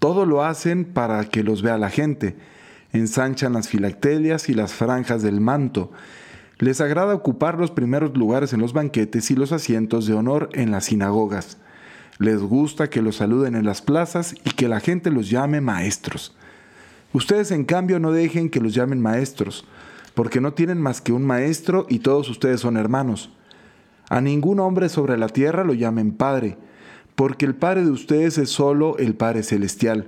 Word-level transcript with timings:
todo 0.00 0.26
lo 0.26 0.42
hacen 0.42 0.84
para 0.84 1.26
que 1.26 1.44
los 1.44 1.62
vea 1.62 1.78
la 1.78 1.90
gente. 1.90 2.36
Ensanchan 2.92 3.52
las 3.52 3.68
filactelias 3.68 4.48
y 4.48 4.54
las 4.54 4.72
franjas 4.72 5.22
del 5.22 5.40
manto. 5.40 5.92
Les 6.58 6.80
agrada 6.80 7.14
ocupar 7.14 7.58
los 7.58 7.70
primeros 7.70 8.16
lugares 8.16 8.52
en 8.52 8.60
los 8.60 8.72
banquetes 8.72 9.30
y 9.30 9.36
los 9.36 9.52
asientos 9.52 10.06
de 10.06 10.14
honor 10.14 10.48
en 10.54 10.70
las 10.70 10.86
sinagogas. 10.86 11.58
Les 12.18 12.40
gusta 12.40 12.90
que 12.90 13.02
los 13.02 13.16
saluden 13.16 13.54
en 13.54 13.64
las 13.64 13.82
plazas 13.82 14.34
y 14.44 14.50
que 14.50 14.68
la 14.68 14.80
gente 14.80 15.10
los 15.10 15.30
llame 15.30 15.60
maestros. 15.60 16.34
Ustedes 17.12 17.50
en 17.50 17.64
cambio 17.64 17.98
no 17.98 18.10
dejen 18.10 18.50
que 18.50 18.60
los 18.60 18.74
llamen 18.74 19.00
maestros, 19.00 19.66
porque 20.14 20.40
no 20.40 20.54
tienen 20.54 20.80
más 20.80 21.00
que 21.00 21.12
un 21.12 21.26
maestro 21.26 21.86
y 21.88 21.98
todos 21.98 22.28
ustedes 22.30 22.60
son 22.60 22.76
hermanos. 22.76 23.30
A 24.08 24.20
ningún 24.20 24.60
hombre 24.60 24.88
sobre 24.88 25.18
la 25.18 25.28
tierra 25.28 25.62
lo 25.62 25.74
llamen 25.74 26.12
padre, 26.12 26.56
porque 27.20 27.44
el 27.44 27.54
Padre 27.54 27.84
de 27.84 27.90
ustedes 27.90 28.38
es 28.38 28.48
solo 28.48 28.96
el 28.96 29.14
Padre 29.14 29.42
Celestial. 29.42 30.06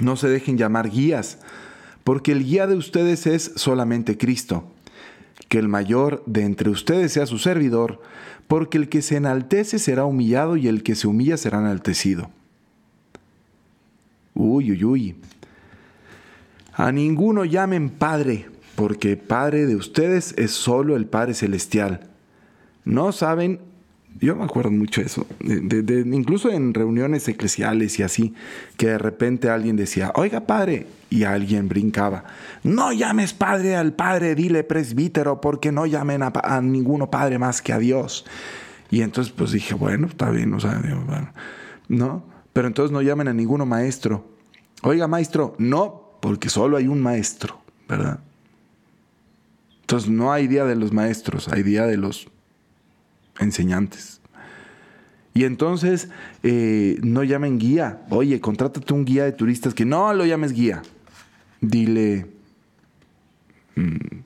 No 0.00 0.16
se 0.16 0.28
dejen 0.28 0.58
llamar 0.58 0.90
guías, 0.90 1.38
porque 2.02 2.32
el 2.32 2.42
guía 2.44 2.66
de 2.66 2.74
ustedes 2.74 3.28
es 3.28 3.52
solamente 3.54 4.18
Cristo. 4.18 4.64
Que 5.46 5.60
el 5.60 5.68
mayor 5.68 6.24
de 6.26 6.42
entre 6.42 6.70
ustedes 6.70 7.12
sea 7.12 7.26
su 7.26 7.38
servidor, 7.38 8.02
porque 8.48 8.78
el 8.78 8.88
que 8.88 9.00
se 9.00 9.14
enaltece 9.14 9.78
será 9.78 10.04
humillado 10.04 10.56
y 10.56 10.66
el 10.66 10.82
que 10.82 10.96
se 10.96 11.06
humilla 11.06 11.36
será 11.36 11.60
enaltecido. 11.60 12.30
Uy, 14.34 14.72
uy, 14.72 14.84
uy. 14.84 15.16
A 16.74 16.90
ninguno 16.90 17.44
llamen 17.44 17.90
Padre, 17.90 18.48
porque 18.74 19.16
Padre 19.16 19.66
de 19.66 19.76
ustedes 19.76 20.34
es 20.36 20.50
solo 20.50 20.96
el 20.96 21.06
Padre 21.06 21.34
Celestial. 21.34 22.10
No 22.84 23.12
saben 23.12 23.60
yo 24.20 24.36
me 24.36 24.44
acuerdo 24.44 24.70
mucho 24.70 25.00
de 25.00 25.06
eso, 25.06 25.26
de, 25.40 26.04
incluso 26.12 26.50
en 26.50 26.74
reuniones 26.74 27.26
eclesiales 27.28 27.98
y 27.98 28.02
así, 28.02 28.34
que 28.76 28.88
de 28.88 28.98
repente 28.98 29.50
alguien 29.50 29.76
decía, 29.76 30.12
oiga 30.14 30.46
padre, 30.46 30.86
y 31.10 31.24
alguien 31.24 31.68
brincaba, 31.68 32.24
no 32.62 32.92
llames 32.92 33.34
padre 33.34 33.76
al 33.76 33.92
padre, 33.92 34.34
dile 34.34 34.64
presbítero, 34.64 35.40
porque 35.40 35.72
no 35.72 35.86
llamen 35.86 36.22
a, 36.22 36.60
ninguno 36.62 37.10
padre 37.10 37.38
más 37.38 37.60
que 37.60 37.72
a 37.72 37.78
Dios. 37.78 38.24
Y 38.90 39.02
entonces 39.02 39.32
pues 39.32 39.52
dije, 39.52 39.74
bueno, 39.74 40.06
está 40.06 40.30
bien, 40.30 40.54
o 40.54 40.60
sea, 40.60 40.80
bueno, 41.06 41.32
no, 41.88 42.24
pero 42.52 42.68
entonces 42.68 42.92
no 42.92 43.02
llamen 43.02 43.28
a 43.28 43.34
ninguno 43.34 43.66
maestro. 43.66 44.24
Oiga 44.82 45.06
maestro, 45.06 45.54
no, 45.58 46.16
porque 46.20 46.48
solo 46.48 46.76
hay 46.76 46.88
un 46.88 47.02
maestro, 47.02 47.60
¿verdad? 47.88 48.20
Entonces 49.82 50.08
no 50.08 50.32
hay 50.32 50.46
día 50.46 50.64
de 50.64 50.76
los 50.76 50.92
maestros, 50.92 51.48
hay 51.48 51.62
día 51.62 51.86
de 51.86 51.96
los 51.98 52.28
enseñantes. 53.42 54.20
Y 55.34 55.44
entonces 55.44 56.08
eh, 56.42 56.98
no 57.02 57.22
llamen 57.24 57.58
guía. 57.58 58.02
Oye, 58.10 58.40
contrátate 58.40 58.92
un 58.92 59.04
guía 59.04 59.24
de 59.24 59.32
turistas 59.32 59.74
que 59.74 59.84
no 59.84 60.12
lo 60.12 60.26
llames 60.26 60.52
guía. 60.52 60.82
Dile 61.60 62.26
mm, 63.76 64.18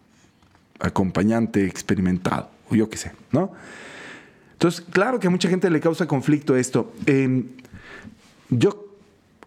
acompañante 0.80 1.64
experimentado, 1.66 2.50
o 2.70 2.74
yo 2.74 2.90
qué 2.90 2.96
sé, 2.96 3.12
¿no? 3.32 3.52
Entonces, 4.52 4.80
claro 4.90 5.20
que 5.20 5.26
a 5.26 5.30
mucha 5.30 5.48
gente 5.48 5.68
le 5.70 5.80
causa 5.80 6.06
conflicto 6.06 6.56
esto. 6.56 6.92
Em, 7.04 7.44
yo 8.48 8.86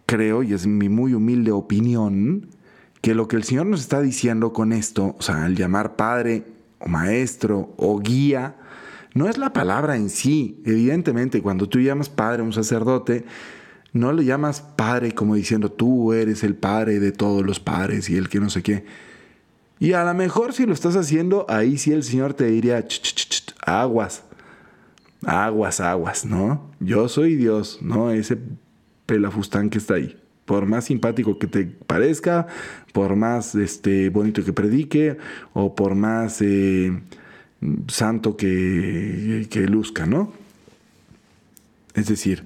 creo, 0.06 0.42
y 0.42 0.54
es 0.54 0.66
mi 0.66 0.88
muy 0.88 1.14
humilde 1.14 1.50
opinión, 1.50 2.46
que 3.00 3.14
lo 3.14 3.28
que 3.28 3.36
el 3.36 3.44
Señor 3.44 3.66
nos 3.66 3.80
está 3.80 4.00
diciendo 4.00 4.52
con 4.52 4.72
esto, 4.72 5.16
o 5.18 5.22
sea, 5.22 5.44
al 5.44 5.56
llamar 5.56 5.96
padre 5.96 6.44
o 6.78 6.88
maestro 6.88 7.74
o 7.76 7.98
guía, 7.98 8.54
no 9.14 9.28
es 9.28 9.38
la 9.38 9.52
palabra 9.52 9.96
en 9.96 10.10
sí. 10.10 10.60
Evidentemente, 10.64 11.42
cuando 11.42 11.68
tú 11.68 11.80
llamas 11.80 12.08
padre 12.08 12.42
a 12.42 12.44
un 12.44 12.52
sacerdote, 12.52 13.24
no 13.92 14.12
le 14.12 14.24
llamas 14.24 14.60
padre 14.60 15.12
como 15.12 15.34
diciendo 15.34 15.70
tú 15.70 16.12
eres 16.12 16.44
el 16.44 16.54
padre 16.54 17.00
de 17.00 17.12
todos 17.12 17.44
los 17.44 17.58
padres 17.58 18.08
y 18.08 18.16
el 18.16 18.28
que 18.28 18.40
no 18.40 18.50
sé 18.50 18.62
qué. 18.62 18.84
Y 19.80 19.94
a 19.94 20.04
lo 20.04 20.14
mejor 20.14 20.52
si 20.52 20.66
lo 20.66 20.74
estás 20.74 20.94
haciendo, 20.94 21.46
ahí 21.48 21.78
sí 21.78 21.92
el 21.92 22.02
Señor 22.02 22.34
te 22.34 22.44
diría, 22.46 22.84
aguas, 23.66 24.22
aguas, 25.24 25.80
aguas, 25.80 26.24
¿no? 26.24 26.70
Yo 26.80 27.08
soy 27.08 27.34
Dios, 27.34 27.78
¿no? 27.80 28.10
Ese 28.10 28.38
pelafustán 29.06 29.70
que 29.70 29.78
está 29.78 29.94
ahí. 29.94 30.16
Por 30.44 30.66
más 30.66 30.84
simpático 30.84 31.38
que 31.38 31.46
te 31.46 31.64
parezca, 31.64 32.46
por 32.92 33.16
más 33.16 33.54
este, 33.54 34.10
bonito 34.10 34.44
que 34.44 34.52
predique, 34.52 35.16
o 35.54 35.74
por 35.74 35.94
más 35.94 36.42
eh, 36.42 37.00
santo 37.88 38.36
que, 38.36 39.46
que 39.50 39.60
luzca, 39.66 40.06
¿no? 40.06 40.32
Es 41.94 42.08
decir, 42.08 42.44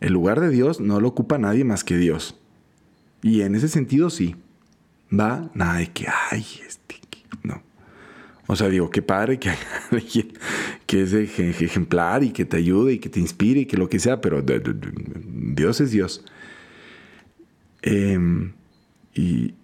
el 0.00 0.12
lugar 0.12 0.40
de 0.40 0.50
Dios 0.50 0.80
no 0.80 1.00
lo 1.00 1.08
ocupa 1.08 1.38
nadie 1.38 1.64
más 1.64 1.84
que 1.84 1.96
Dios. 1.96 2.38
Y 3.22 3.42
en 3.42 3.54
ese 3.54 3.68
sentido 3.68 4.10
sí. 4.10 4.36
Va, 5.12 5.50
nada 5.54 5.78
de 5.78 5.92
que, 5.92 6.06
ay, 6.30 6.44
este, 6.66 6.96
no. 7.42 7.62
O 8.48 8.56
sea, 8.56 8.68
digo, 8.68 8.90
qué 8.90 9.02
padre 9.02 9.38
que 9.38 9.50
que 10.86 11.02
es 11.02 11.12
ejemplar 11.14 12.24
y 12.24 12.30
que 12.30 12.44
te 12.44 12.56
ayude 12.56 12.94
y 12.94 12.98
que 12.98 13.08
te 13.08 13.20
inspire 13.20 13.60
y 13.60 13.66
que 13.66 13.76
lo 13.76 13.88
que 13.88 13.98
sea, 13.98 14.20
pero 14.20 14.42
Dios 14.42 15.80
es 15.80 15.90
Dios. 15.90 16.24
Em, 17.82 18.52
y 19.14 19.54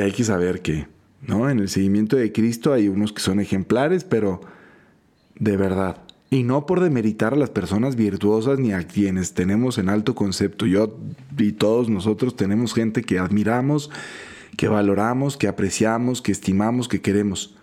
hay 0.00 0.12
que 0.12 0.24
saber 0.24 0.62
que 0.62 0.86
¿no? 1.22 1.48
En 1.48 1.58
el 1.60 1.68
seguimiento 1.68 2.16
de 2.16 2.32
Cristo 2.32 2.72
hay 2.72 2.88
unos 2.88 3.12
que 3.12 3.22
son 3.22 3.40
ejemplares, 3.40 4.04
pero 4.04 4.40
de 5.38 5.56
verdad. 5.56 5.98
Y 6.30 6.44
no 6.44 6.66
por 6.66 6.80
demeritar 6.80 7.34
a 7.34 7.36
las 7.36 7.50
personas 7.50 7.94
virtuosas 7.94 8.58
ni 8.58 8.72
a 8.72 8.86
quienes 8.86 9.34
tenemos 9.34 9.78
en 9.78 9.88
alto 9.88 10.14
concepto. 10.14 10.66
Yo 10.66 10.96
y 11.38 11.52
todos 11.52 11.88
nosotros 11.88 12.36
tenemos 12.36 12.74
gente 12.74 13.02
que 13.02 13.18
admiramos, 13.18 13.90
que 14.56 14.68
valoramos, 14.68 15.36
que 15.36 15.48
apreciamos, 15.48 16.22
que 16.22 16.32
estimamos, 16.32 16.88
que 16.88 17.00
queremos. 17.00 17.54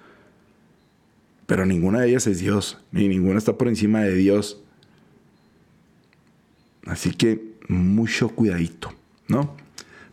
Pero 1.48 1.66
ninguna 1.66 2.02
de 2.02 2.09
ellas 2.09 2.28
es 2.28 2.40
Dios, 2.40 2.78
ni 2.92 3.08
ninguna 3.08 3.40
está 3.40 3.58
por 3.58 3.68
encima 3.68 4.02
de 4.02 4.14
Dios. 4.14 4.62
Así 6.86 7.12
que 7.12 7.56
mucho 7.68 8.30
cuidadito, 8.30 8.94
¿no? 9.28 9.56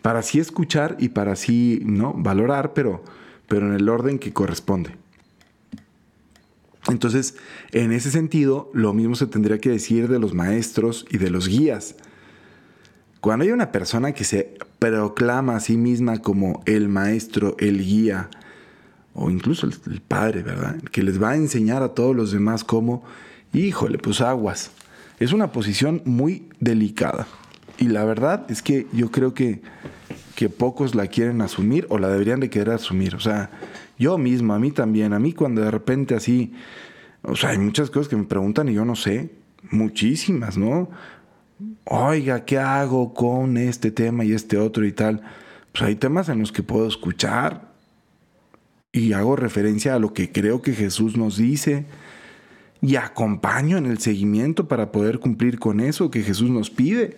Para 0.00 0.20
así 0.20 0.38
escuchar 0.38 0.96
y 0.98 1.10
para 1.10 1.32
así, 1.32 1.82
¿no? 1.84 2.14
Valorar, 2.14 2.72
pero 2.72 3.04
pero 3.48 3.66
en 3.66 3.74
el 3.74 3.88
orden 3.88 4.18
que 4.18 4.32
corresponde. 4.32 4.90
Entonces, 6.88 7.36
en 7.72 7.92
ese 7.92 8.10
sentido, 8.10 8.70
lo 8.72 8.92
mismo 8.92 9.16
se 9.16 9.26
tendría 9.26 9.58
que 9.58 9.70
decir 9.70 10.08
de 10.08 10.18
los 10.18 10.34
maestros 10.34 11.04
y 11.10 11.18
de 11.18 11.30
los 11.30 11.48
guías. 11.48 11.96
Cuando 13.21 13.44
hay 13.44 13.50
una 13.50 13.72
persona 13.72 14.12
que 14.12 14.24
se 14.24 14.56
proclama 14.78 15.56
a 15.56 15.60
sí 15.60 15.76
misma 15.76 16.18
como 16.18 16.62
el 16.66 16.88
maestro, 16.88 17.56
el 17.59 17.82
guía, 17.84 18.30
o 19.15 19.30
incluso 19.30 19.66
el, 19.66 20.00
padre, 20.00 20.42
¿verdad? 20.42 20.76
Que 20.92 21.03
les 21.03 21.21
va 21.21 21.30
a 21.30 21.36
enseñar 21.36 21.82
a 21.82 21.94
todos 21.94 22.15
los 22.15 22.32
demás 22.32 22.62
cómo, 22.62 23.03
híjole, 23.53 23.98
pues 23.98 24.21
aguas. 24.21 24.71
Es 25.18 25.32
una 25.32 25.50
posición 25.50 26.03
muy 26.04 26.48
delicada. 26.60 27.26
Y 27.78 27.88
la 27.88 28.04
verdad 28.04 28.47
es 28.50 28.62
que 28.62 28.86
yo 28.92 29.10
creo 29.10 29.32
que 29.34 29.62
que 30.36 30.50
pocos 30.50 30.94
la 30.94 31.09
quieren 31.09 31.41
asumir 31.41 31.86
o 31.88 31.98
la 31.98 32.09
deberían 32.09 32.41
de 32.41 32.50
querer 32.50 32.74
asumir. 32.74 33.16
O 33.16 33.21
sea, 33.21 33.50
yo 33.98 34.18
mismo, 34.18 34.54
a 34.54 34.59
mí 34.59 34.71
también, 34.71 35.15
a 35.15 35.18
mí 35.18 35.33
cuando 35.33 35.62
de 35.62 35.71
repente 35.71 36.15
así, 36.15 36.53
o 37.22 37.34
sea, 37.34 37.50
hay 37.50 37.59
muchas 37.59 37.91
cosas 37.91 38.09
que 38.09 38.16
me 38.16 38.24
preguntan 38.24 38.68
y 38.68 38.74
yo 38.74 38.84
no 38.84 38.94
sé, 38.94 39.30
muchísimas, 39.71 40.59
¿no? 40.59 40.91
Oiga, 41.84 42.44
¿qué 42.44 42.59
hago 42.59 43.15
con 43.15 43.56
este 43.56 43.91
tema 43.91 44.24
y 44.24 44.33
este 44.33 44.59
otro 44.59 44.84
y 44.86 44.92
tal? 44.92 45.22
Pues 45.72 45.83
hay 45.83 45.97
temas 45.97 46.28
en 46.28 46.38
los 46.38 46.53
que 46.53 46.62
puedo 46.62 46.86
escuchar 46.86 47.72
y 48.92 49.15
hago 49.15 49.36
referencia 49.36 49.94
a 49.94 49.98
lo 49.98 50.12
que 50.12 50.30
creo 50.30 50.60
que 50.60 50.74
Jesús 50.74 51.16
nos 51.16 51.38
dice 51.38 51.86
y 52.83 52.97
acompaño 52.97 53.78
en 53.78 53.86
el 53.86 53.98
seguimiento 53.98 54.68
para 54.68 54.92
poder 54.92 55.18
cumplir 55.18 55.59
con 55.59 55.80
eso 55.80 56.10
que 56.10 56.22
Jesús 56.22 56.50
nos 56.50 56.71
pide. 56.71 57.16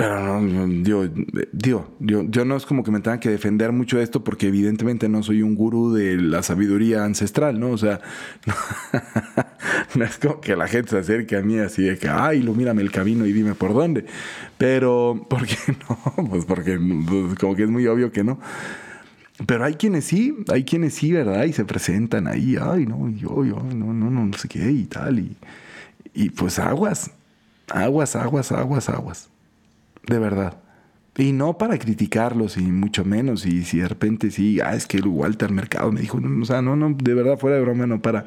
Pero 0.00 0.40
no, 0.40 0.66
digo, 0.82 1.06
digo 1.52 1.94
yo, 1.98 2.22
yo, 2.22 2.46
no 2.46 2.56
es 2.56 2.64
como 2.64 2.82
que 2.82 2.90
me 2.90 3.00
tenga 3.00 3.20
que 3.20 3.28
defender 3.28 3.70
mucho 3.70 3.98
de 3.98 4.02
esto 4.02 4.24
porque 4.24 4.46
evidentemente 4.46 5.10
no 5.10 5.22
soy 5.22 5.42
un 5.42 5.54
gurú 5.54 5.92
de 5.92 6.16
la 6.16 6.42
sabiduría 6.42 7.04
ancestral, 7.04 7.60
¿no? 7.60 7.68
O 7.68 7.76
sea, 7.76 8.00
no, 9.94 10.06
es 10.06 10.16
como 10.16 10.40
que 10.40 10.56
la 10.56 10.68
gente 10.68 10.92
se 10.92 10.98
acerque 11.00 11.36
a 11.36 11.42
mí 11.42 11.58
así 11.58 11.82
de 11.82 11.98
que, 11.98 12.08
ay, 12.08 12.38
ilumíname 12.38 12.80
el 12.80 12.90
camino 12.90 13.26
y 13.26 13.34
dime 13.34 13.54
por 13.54 13.74
dónde. 13.74 14.06
Pero, 14.56 15.26
¿por 15.28 15.46
qué 15.46 15.58
no? 15.68 16.28
Pues 16.30 16.46
porque 16.46 16.78
pues, 17.06 17.34
como 17.38 17.54
que 17.54 17.64
es 17.64 17.70
muy 17.70 17.86
obvio 17.86 18.10
que 18.10 18.24
no. 18.24 18.40
Pero 19.44 19.66
hay 19.66 19.74
quienes 19.74 20.06
sí, 20.06 20.34
hay 20.50 20.64
quienes 20.64 20.94
sí, 20.94 21.12
¿verdad? 21.12 21.44
Y 21.44 21.52
se 21.52 21.66
presentan 21.66 22.26
ahí, 22.26 22.56
ay, 22.58 22.86
no, 22.86 23.10
yo, 23.10 23.44
yo, 23.44 23.56
no, 23.74 23.92
no, 23.92 24.08
no, 24.10 24.24
no 24.24 24.38
sé 24.38 24.48
qué 24.48 24.70
y 24.70 24.84
tal. 24.86 25.18
Y, 25.18 25.36
y 26.14 26.30
pues 26.30 26.58
aguas, 26.58 27.10
aguas, 27.68 28.16
aguas, 28.16 28.50
aguas, 28.50 28.88
aguas 28.88 29.30
de 30.06 30.18
verdad. 30.18 30.58
Y 31.16 31.32
no 31.32 31.58
para 31.58 31.78
criticarlos, 31.78 32.56
y 32.56 32.62
mucho 32.62 33.04
menos. 33.04 33.44
Y 33.44 33.64
si 33.64 33.78
de 33.78 33.88
repente 33.88 34.30
sí, 34.30 34.60
ah, 34.60 34.74
es 34.74 34.86
que 34.86 34.98
el 34.98 35.06
Walter 35.06 35.50
Mercado 35.50 35.90
me 35.92 36.00
dijo, 36.00 36.20
no, 36.20 36.42
o 36.42 36.46
sea, 36.46 36.62
no, 36.62 36.76
no, 36.76 36.96
de 36.96 37.14
verdad, 37.14 37.38
fuera 37.38 37.56
de 37.56 37.62
broma, 37.62 37.86
no, 37.86 38.00
para, 38.00 38.24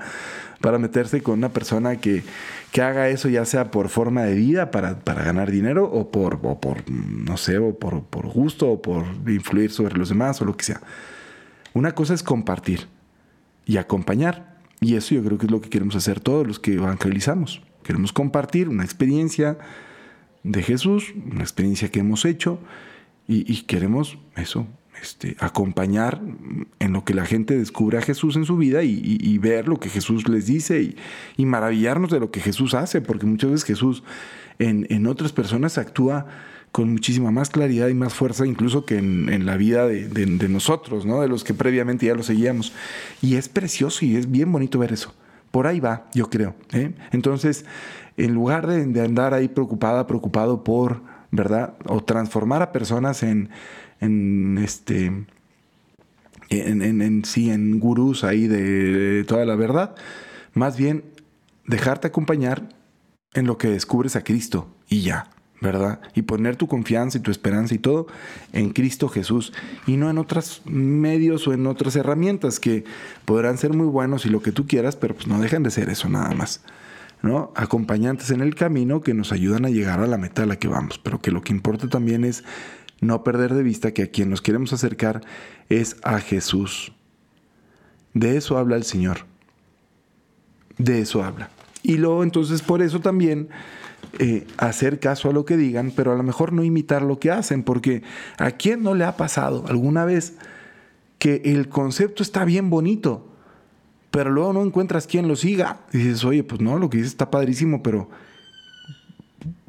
para 0.62 0.78
meterse 0.78 1.24
con 1.24 1.40
una 1.40 1.50
persona 1.50 1.96
que, 1.96 2.24
que 2.72 2.82
haga 2.82 3.10
eso, 3.10 3.30
ya 3.30 3.46
sea 3.46 3.72
por 3.72 3.90
forma 3.90 4.24
de 4.24 4.36
vida, 4.36 4.70
para, 4.70 5.00
para 5.00 5.24
ganar 5.24 5.50
dinero, 5.50 5.86
o 5.86 6.12
por, 6.12 6.40
o 6.44 6.60
por, 6.60 6.90
no 6.90 7.38
sé, 7.38 7.58
o 7.58 7.80
por, 7.80 8.04
por 8.04 8.28
gusto, 8.28 8.70
o 8.70 8.82
por 8.82 9.06
influir 9.28 9.72
sobre 9.72 9.98
los 9.98 10.10
demás, 10.10 10.42
o 10.42 10.46
lo 10.46 10.56
que 10.58 10.66
sea. 10.66 10.82
Una 11.74 11.94
cosa 11.94 12.14
es 12.14 12.22
compartir 12.22 12.88
y 13.66 13.78
acompañar. 13.78 14.58
Y 14.82 14.96
eso 14.96 15.16
yo 15.16 15.24
creo 15.24 15.38
que 15.38 15.46
es 15.46 15.52
lo 15.52 15.62
que 15.62 15.70
queremos 15.70 15.96
hacer 15.96 16.20
todos 16.20 16.46
los 16.46 16.60
que 16.60 16.74
evangelizamos. 16.74 17.64
Queremos 17.84 18.14
compartir 18.14 18.70
una 18.70 18.84
experiencia 18.84 19.58
de 20.44 20.62
Jesús, 20.62 21.14
una 21.32 21.42
experiencia 21.42 21.90
que 21.90 22.00
hemos 22.00 22.26
hecho 22.26 22.60
y, 23.28 23.62
queremos 23.64 24.18
eso, 24.36 24.68
este, 25.02 25.38
acompañar 25.40 26.22
en 26.80 26.94
lo 26.94 27.06
que 27.06 27.14
la 27.14 27.26
gente 27.26 27.58
descubre 27.58 27.98
a 27.98 28.02
Jesús 28.02 28.36
en 28.36 28.46
su 28.46 28.58
vida 28.58 28.84
y, 28.84 29.38
ver 29.38 29.68
lo 29.68 29.80
que 29.80 29.90
Jesús 29.90 30.28
les 30.28 30.46
dice 30.46 30.96
y, 31.38 31.46
maravillarnos 31.46 32.12
de 32.12 32.20
lo 32.20 32.32
que 32.32 32.42
Jesús 32.42 32.74
hace, 32.74 33.02
porque 33.02 33.26
muchas 33.26 33.52
veces 33.52 33.66
Jesús 33.66 34.04
en, 34.60 35.08
otras 35.08 35.32
personas 35.32 35.78
actúa 35.78 36.28
con 36.74 36.92
muchísima 36.92 37.32
más 37.32 37.50
claridad 37.50 37.88
y 37.88 37.94
más 37.94 38.14
fuerza 38.14 38.48
incluso 38.48 38.86
que 38.86 38.98
en, 38.98 39.46
la 39.46 39.56
vida 39.56 39.88
de, 39.88 40.50
nosotros, 40.50 41.06
¿no? 41.06 41.22
de 41.22 41.30
los 41.30 41.46
que 41.46 41.54
previamente 41.54 42.08
ya 42.08 42.16
lo 42.16 42.24
seguíamos. 42.24 42.74
Y 43.22 43.36
es 43.36 43.48
precioso 43.48 44.06
y 44.06 44.18
es 44.18 44.30
bien 44.30 44.52
bonito 44.52 44.80
ver 44.80 44.92
eso. 44.92 45.14
Por 45.54 45.68
ahí 45.68 45.80
va, 45.80 46.08
yo 46.16 46.32
creo. 46.32 46.56
¿eh? 46.72 46.96
Entonces, 47.12 47.64
en 48.18 48.34
lugar 48.34 48.66
de, 48.66 49.02
andar 49.02 49.36
ahí 49.36 49.48
preocupada, 49.48 50.08
preocupado 50.08 50.64
por, 50.64 51.04
¿verdad? 51.30 51.76
O 51.86 52.04
transformar 52.04 52.64
a 52.64 52.72
personas 52.72 53.22
en, 53.22 53.52
en 54.02 54.58
este, 54.58 55.12
en, 56.50 57.24
sí, 57.24 57.52
en 57.52 57.80
gurús 57.80 58.24
ahí 58.24 58.48
de, 58.48 59.26
toda 59.28 59.46
la 59.46 59.56
verdad, 59.56 59.94
más 60.56 60.76
bien 60.76 61.04
dejarte 61.68 62.08
acompañar 62.08 62.70
en 63.36 63.46
lo 63.46 63.60
que 63.60 63.68
descubres 63.68 64.16
a 64.16 64.24
Cristo 64.24 64.76
y 64.90 65.02
ya, 65.02 65.28
Y 66.14 66.24
poner 66.24 66.56
tu 66.56 66.68
confianza 66.68 67.18
y 67.18 67.22
tu 67.22 67.32
esperanza 67.32 67.74
y 67.74 67.78
todo 67.78 68.08
en 68.52 68.72
Cristo 68.72 69.10
Jesús 69.10 69.54
y 69.88 69.98
no 69.98 70.10
en 70.10 70.18
otros 70.18 70.62
medios 70.66 71.48
o 71.48 71.54
en 71.54 71.68
otras 71.68 71.96
herramientas 71.96 72.60
que 72.60 72.84
podrán 73.26 73.58
ser 73.58 73.74
muy 73.74 73.88
buenos 73.88 74.26
y 74.26 74.30
lo 74.30 74.42
que 74.42 74.52
tú 74.52 74.68
quieras, 74.68 74.96
pero 74.96 75.16
pues 75.16 75.28
no 75.28 75.40
dejan 75.40 75.64
de 75.64 75.72
ser 75.72 75.90
eso 75.90 76.10
nada 76.10 76.34
más. 76.34 76.62
¿no? 77.22 77.54
acompañantes 77.56 78.32
en 78.32 78.42
el 78.42 78.54
camino 78.54 79.02
que 79.02 79.14
nos 79.14 79.32
ayudan 79.32 79.64
a 79.66 79.70
llegar 79.70 80.02
a 80.02 80.08
la 80.08 80.18
meta 80.18 80.44
a 80.44 80.46
la 80.46 80.58
que 80.58 80.68
vamos, 80.68 81.00
pero 81.00 81.22
que 81.22 81.32
lo 81.32 81.42
que 81.42 81.54
importa 81.54 81.88
también 81.88 82.26
es 82.26 82.44
no 83.00 83.24
perder 83.24 83.54
de 83.54 83.64
vista 83.64 83.94
que 83.94 84.04
a 84.04 84.12
quien 84.12 84.30
nos 84.30 84.42
queremos 84.42 84.74
acercar 84.74 85.22
es 85.70 85.96
a 86.04 86.20
Jesús. 86.20 86.92
De 88.14 88.38
eso 88.38 88.58
habla 88.58 88.76
el 88.76 88.84
Señor. 88.84 89.26
De 90.78 91.00
eso 91.00 91.24
habla. 91.24 91.50
Y 91.84 91.98
luego 91.98 92.24
entonces 92.24 92.62
por 92.62 92.82
eso 92.82 93.02
también 93.02 93.50
eh, 94.20 94.48
hacer 94.58 95.00
caso 95.00 95.30
a 95.30 95.34
lo 95.34 95.46
que 95.46 95.58
digan, 95.58 95.92
pero 95.96 96.14
a 96.14 96.16
lo 96.16 96.24
mejor 96.24 96.54
no 96.54 96.64
imitar 96.64 97.02
lo 97.02 97.20
que 97.20 97.30
hacen, 97.30 97.64
porque 97.64 98.04
a 98.38 98.52
quién 98.52 98.82
no 98.82 98.96
le 98.96 99.04
ha 99.04 99.18
pasado 99.18 99.66
alguna 99.68 100.06
vez 100.06 100.38
que 101.20 101.42
el 101.46 101.70
concepto 101.70 102.24
está 102.24 102.46
bien 102.46 102.70
bonito, 102.70 103.28
pero 104.12 104.30
luego 104.30 104.54
no 104.54 104.64
encuentras 104.64 105.08
quien 105.08 105.28
lo 105.28 105.36
siga. 105.36 105.82
Y 105.92 105.98
dices, 105.98 106.24
oye, 106.26 106.44
pues 106.44 106.62
no, 106.62 106.78
lo 106.78 106.90
que 106.90 106.98
dices 106.98 107.14
está 107.14 107.32
padrísimo, 107.32 107.84
pero 107.84 108.10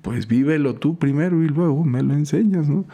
pues 0.03 0.29
vívelo 0.29 0.75
tú 0.75 0.99
primero 0.99 1.43
y 1.43 1.49
luego 1.49 1.83
me 1.83 2.03
lo 2.03 2.15
enseñas, 2.15 2.69
¿no? 2.69 2.85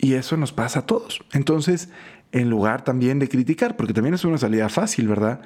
Y 0.00 0.14
eso 0.14 0.36
nos 0.36 0.52
pasa 0.52 0.80
a 0.80 0.86
todos. 0.86 1.20
Entonces, 1.32 1.90
en 2.32 2.48
lugar 2.48 2.84
también 2.84 3.18
de 3.18 3.28
criticar, 3.28 3.76
porque 3.76 3.92
también 3.92 4.14
es 4.14 4.24
una 4.24 4.38
salida 4.38 4.68
fácil, 4.68 5.08
¿verdad? 5.08 5.40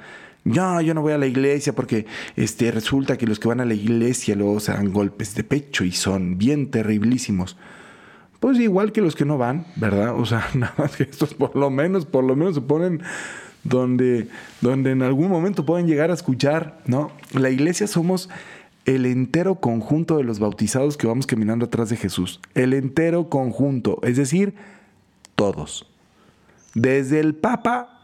No, 0.45 0.79
yo 0.79 0.93
no 0.93 1.01
voy 1.01 1.13
a 1.13 1.17
la 1.17 1.25
iglesia 1.25 1.73
porque 1.73 2.05
este, 2.35 2.71
resulta 2.71 3.17
que 3.17 3.25
los 3.25 3.39
que 3.39 3.47
van 3.47 3.59
a 3.59 3.65
la 3.65 3.73
iglesia 3.73 4.35
luego 4.35 4.59
se 4.59 4.71
dan 4.71 4.93
golpes 4.93 5.33
de 5.33 5.43
pecho 5.43 5.83
y 5.83 5.91
son 5.91 6.37
bien 6.37 6.69
terriblísimos. 6.69 7.57
Pues 8.39 8.59
igual 8.59 8.91
que 8.91 9.01
los 9.01 9.15
que 9.15 9.25
no 9.25 9.39
van, 9.39 9.65
¿verdad? 9.75 10.15
O 10.15 10.25
sea, 10.25 10.47
nada 10.53 10.73
más 10.77 10.95
que 10.95 11.03
estos 11.03 11.33
por 11.33 11.55
lo 11.55 11.69
menos, 11.71 12.05
por 12.05 12.23
lo 12.23 12.35
menos 12.35 12.55
se 12.55 12.61
ponen 12.61 13.01
donde, 13.63 14.27
donde 14.61 14.91
en 14.91 15.01
algún 15.01 15.29
momento 15.29 15.65
pueden 15.65 15.87
llegar 15.87 16.11
a 16.11 16.13
escuchar, 16.13 16.79
¿no? 16.85 17.11
La 17.33 17.49
iglesia 17.49 17.87
somos 17.87 18.29
el 18.85 19.05
entero 19.05 19.55
conjunto 19.55 20.17
de 20.17 20.23
los 20.23 20.39
bautizados 20.39 20.97
que 20.97 21.07
vamos 21.07 21.27
caminando 21.27 21.65
atrás 21.65 21.89
de 21.89 21.97
Jesús. 21.97 22.39
El 22.53 22.73
entero 22.73 23.29
conjunto, 23.29 23.99
es 24.03 24.17
decir, 24.17 24.55
todos. 25.35 25.91
Desde 26.73 27.19
el 27.19 27.35
Papa 27.35 28.01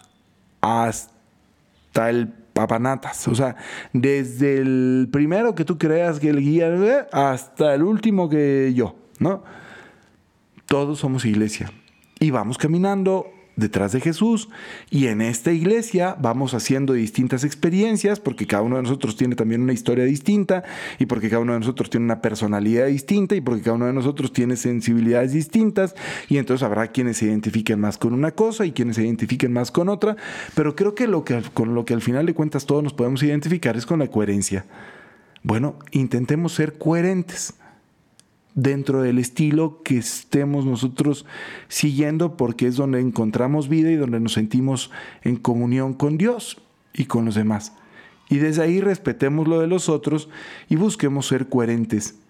hasta 0.61 2.09
el 2.09 2.33
papanatas. 2.53 3.27
O 3.27 3.35
sea, 3.35 3.55
desde 3.93 4.57
el 4.57 5.09
primero 5.11 5.55
que 5.55 5.65
tú 5.65 5.77
creas 5.77 6.19
que 6.19 6.29
el 6.29 6.39
guía 6.39 7.07
hasta 7.11 7.73
el 7.73 7.83
último 7.83 8.29
que 8.29 8.73
yo, 8.75 8.95
¿no? 9.19 9.43
Todos 10.65 10.99
somos 10.99 11.25
iglesia. 11.25 11.71
Y 12.19 12.31
vamos 12.31 12.57
caminando 12.57 13.27
detrás 13.61 13.93
de 13.93 14.01
Jesús. 14.01 14.49
Y 14.89 15.07
en 15.07 15.21
esta 15.21 15.53
iglesia 15.53 16.17
vamos 16.19 16.53
haciendo 16.53 16.93
distintas 16.93 17.45
experiencias 17.45 18.19
porque 18.19 18.45
cada 18.45 18.63
uno 18.63 18.75
de 18.75 18.83
nosotros 18.83 19.15
tiene 19.15 19.35
también 19.35 19.61
una 19.61 19.71
historia 19.71 20.03
distinta 20.03 20.63
y 20.99 21.05
porque 21.05 21.29
cada 21.29 21.41
uno 21.41 21.53
de 21.53 21.59
nosotros 21.59 21.89
tiene 21.89 22.05
una 22.05 22.21
personalidad 22.21 22.87
distinta 22.87 23.35
y 23.35 23.41
porque 23.41 23.61
cada 23.61 23.75
uno 23.77 23.85
de 23.85 23.93
nosotros 23.93 24.33
tiene 24.33 24.57
sensibilidades 24.57 25.31
distintas. 25.31 25.95
Y 26.27 26.37
entonces 26.37 26.63
habrá 26.63 26.87
quienes 26.87 27.17
se 27.17 27.25
identifiquen 27.25 27.79
más 27.79 27.97
con 27.97 28.13
una 28.13 28.31
cosa 28.31 28.65
y 28.65 28.73
quienes 28.73 28.97
se 28.97 29.03
identifiquen 29.03 29.53
más 29.53 29.71
con 29.71 29.87
otra, 29.87 30.17
pero 30.55 30.75
creo 30.75 30.95
que, 30.95 31.07
lo 31.07 31.23
que 31.23 31.41
con 31.53 31.75
lo 31.75 31.85
que 31.85 31.93
al 31.93 32.01
final 32.01 32.25
de 32.25 32.33
cuentas 32.33 32.65
todos 32.65 32.83
nos 32.83 32.93
podemos 32.93 33.23
identificar 33.23 33.77
es 33.77 33.85
con 33.85 33.99
la 33.99 34.07
coherencia. 34.07 34.65
Bueno, 35.43 35.79
intentemos 35.91 36.53
ser 36.53 36.77
coherentes 36.77 37.53
dentro 38.55 39.01
del 39.01 39.19
estilo 39.19 39.81
que 39.83 39.97
estemos 39.97 40.65
nosotros 40.65 41.25
siguiendo 41.67 42.37
porque 42.37 42.67
es 42.67 42.75
donde 42.75 42.99
encontramos 42.99 43.69
vida 43.69 43.91
y 43.91 43.95
donde 43.95 44.19
nos 44.19 44.33
sentimos 44.33 44.91
en 45.23 45.35
comunión 45.37 45.93
con 45.93 46.17
Dios 46.17 46.61
y 46.93 47.05
con 47.05 47.25
los 47.25 47.35
demás. 47.35 47.73
Y 48.29 48.37
desde 48.37 48.63
ahí 48.63 48.79
respetemos 48.79 49.47
lo 49.47 49.59
de 49.59 49.67
los 49.67 49.89
otros 49.89 50.29
y 50.69 50.77
busquemos 50.77 51.27
ser 51.27 51.49
coherentes 51.49 52.20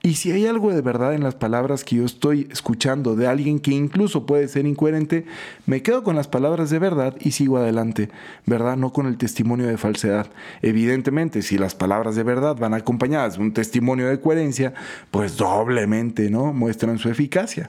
y 0.00 0.14
si 0.14 0.30
hay 0.30 0.46
algo 0.46 0.72
de 0.72 0.80
verdad 0.80 1.14
en 1.14 1.24
las 1.24 1.34
palabras 1.34 1.82
que 1.82 1.96
yo 1.96 2.04
estoy 2.04 2.48
escuchando 2.52 3.16
de 3.16 3.26
alguien 3.26 3.58
que 3.58 3.72
incluso 3.72 4.26
puede 4.26 4.46
ser 4.46 4.64
incoherente, 4.64 5.26
me 5.66 5.82
quedo 5.82 6.04
con 6.04 6.14
las 6.14 6.28
palabras 6.28 6.70
de 6.70 6.78
verdad 6.78 7.16
y 7.18 7.32
sigo 7.32 7.58
adelante, 7.58 8.08
¿verdad? 8.46 8.76
No 8.76 8.92
con 8.92 9.06
el 9.06 9.18
testimonio 9.18 9.66
de 9.66 9.76
falsedad. 9.76 10.28
Evidentemente, 10.62 11.42
si 11.42 11.58
las 11.58 11.74
palabras 11.74 12.14
de 12.14 12.22
verdad 12.22 12.56
van 12.56 12.74
acompañadas 12.74 13.36
de 13.36 13.42
un 13.42 13.52
testimonio 13.52 14.06
de 14.06 14.20
coherencia, 14.20 14.72
pues 15.10 15.36
doblemente, 15.36 16.30
¿no? 16.30 16.52
Muestran 16.52 16.98
su 16.98 17.08
eficacia. 17.08 17.68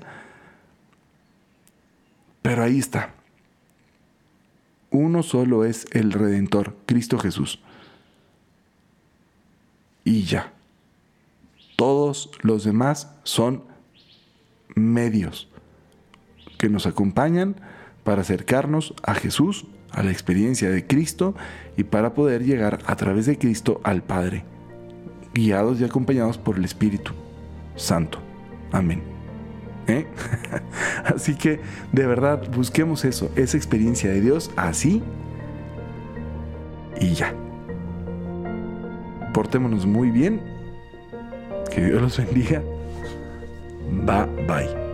Pero 2.44 2.64
ahí 2.64 2.78
está. 2.78 3.16
Uno 4.92 5.24
solo 5.24 5.66
es 5.66 5.88
el 5.92 6.12
Redentor, 6.12 6.76
Cristo 6.86 7.18
Jesús. 7.18 7.60
Y 10.04 10.24
ya. 10.24 10.54
Todos 11.80 12.30
los 12.42 12.66
demás 12.66 13.16
son 13.24 13.64
medios 14.76 15.48
que 16.58 16.68
nos 16.68 16.86
acompañan 16.86 17.56
para 18.04 18.20
acercarnos 18.20 18.94
a 19.02 19.14
Jesús, 19.14 19.66
a 19.92 20.04
la 20.04 20.12
experiencia 20.12 20.70
de 20.70 20.86
Cristo 20.86 21.36
y 21.78 21.86
para 21.86 22.14
poder 22.14 22.44
llegar 22.44 22.80
a 22.86 22.98
través 22.98 23.28
de 23.28 23.38
Cristo 23.38 23.80
al 23.86 24.04
Padre, 24.04 24.44
guiados 25.34 25.80
y 25.80 25.86
acompañados 25.86 26.38
por 26.38 26.58
el 26.58 26.66
Espíritu 26.66 27.14
Santo. 27.78 28.20
Amén. 28.74 29.02
¿Eh? 29.88 30.06
Así 31.06 31.36
que 31.36 31.62
de 31.94 32.06
verdad 32.06 32.46
busquemos 32.54 33.06
eso, 33.06 33.32
esa 33.38 33.56
experiencia 33.56 34.10
de 34.10 34.20
Dios 34.20 34.52
así 34.58 35.02
y 37.00 37.14
ya. 37.14 37.34
Portémonos 39.34 39.86
muy 39.86 40.12
bien 40.12 40.59
que 41.74 41.82
Dios 41.86 42.02
los 42.02 42.18
bendiga. 42.18 42.62
Bye 44.06 44.26
bye. 44.48 44.89